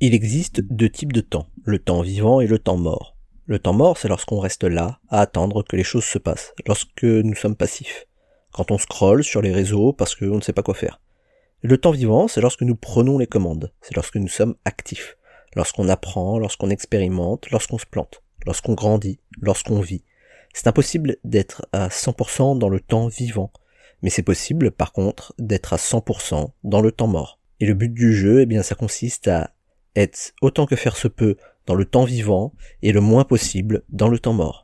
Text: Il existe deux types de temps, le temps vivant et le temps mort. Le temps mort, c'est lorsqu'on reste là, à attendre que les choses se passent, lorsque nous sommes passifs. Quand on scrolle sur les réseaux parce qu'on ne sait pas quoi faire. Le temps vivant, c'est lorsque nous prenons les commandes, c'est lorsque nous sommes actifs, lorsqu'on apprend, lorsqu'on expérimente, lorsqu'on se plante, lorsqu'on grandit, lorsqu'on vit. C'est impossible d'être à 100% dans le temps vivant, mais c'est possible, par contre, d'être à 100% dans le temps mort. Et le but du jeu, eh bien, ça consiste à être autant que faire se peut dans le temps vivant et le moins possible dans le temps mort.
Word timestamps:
Il 0.00 0.14
existe 0.14 0.60
deux 0.60 0.88
types 0.88 1.12
de 1.12 1.20
temps, 1.20 1.48
le 1.64 1.80
temps 1.80 2.02
vivant 2.02 2.40
et 2.40 2.46
le 2.46 2.60
temps 2.60 2.76
mort. 2.76 3.16
Le 3.46 3.58
temps 3.58 3.72
mort, 3.72 3.98
c'est 3.98 4.06
lorsqu'on 4.06 4.38
reste 4.38 4.62
là, 4.62 5.00
à 5.08 5.20
attendre 5.20 5.64
que 5.64 5.74
les 5.74 5.82
choses 5.82 6.04
se 6.04 6.18
passent, 6.18 6.54
lorsque 6.68 7.02
nous 7.02 7.34
sommes 7.34 7.56
passifs. 7.56 8.06
Quand 8.52 8.70
on 8.70 8.78
scrolle 8.78 9.24
sur 9.24 9.42
les 9.42 9.50
réseaux 9.50 9.92
parce 9.92 10.14
qu'on 10.14 10.36
ne 10.36 10.40
sait 10.40 10.52
pas 10.52 10.62
quoi 10.62 10.74
faire. 10.74 11.00
Le 11.62 11.78
temps 11.78 11.90
vivant, 11.90 12.28
c'est 12.28 12.40
lorsque 12.40 12.62
nous 12.62 12.76
prenons 12.76 13.18
les 13.18 13.26
commandes, 13.26 13.72
c'est 13.80 13.96
lorsque 13.96 14.14
nous 14.14 14.28
sommes 14.28 14.54
actifs, 14.64 15.16
lorsqu'on 15.56 15.88
apprend, 15.88 16.38
lorsqu'on 16.38 16.70
expérimente, 16.70 17.50
lorsqu'on 17.50 17.78
se 17.78 17.86
plante, 17.86 18.22
lorsqu'on 18.46 18.74
grandit, 18.74 19.18
lorsqu'on 19.40 19.80
vit. 19.80 20.04
C'est 20.54 20.68
impossible 20.68 21.16
d'être 21.24 21.66
à 21.72 21.88
100% 21.88 22.56
dans 22.56 22.68
le 22.68 22.78
temps 22.78 23.08
vivant, 23.08 23.50
mais 24.02 24.10
c'est 24.10 24.22
possible, 24.22 24.70
par 24.70 24.92
contre, 24.92 25.34
d'être 25.40 25.72
à 25.72 25.76
100% 25.76 26.52
dans 26.62 26.82
le 26.82 26.92
temps 26.92 27.08
mort. 27.08 27.40
Et 27.58 27.66
le 27.66 27.74
but 27.74 27.92
du 27.92 28.14
jeu, 28.14 28.42
eh 28.42 28.46
bien, 28.46 28.62
ça 28.62 28.76
consiste 28.76 29.26
à 29.26 29.50
être 29.98 30.32
autant 30.42 30.66
que 30.66 30.76
faire 30.76 30.96
se 30.96 31.08
peut 31.08 31.36
dans 31.66 31.74
le 31.74 31.84
temps 31.84 32.04
vivant 32.04 32.54
et 32.82 32.92
le 32.92 33.00
moins 33.00 33.24
possible 33.24 33.82
dans 33.90 34.08
le 34.08 34.18
temps 34.18 34.32
mort. 34.32 34.56